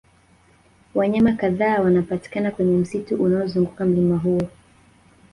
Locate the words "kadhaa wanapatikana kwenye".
1.33-2.77